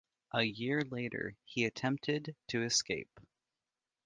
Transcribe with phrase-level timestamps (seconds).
[0.31, 3.19] A year later he attempted to escape.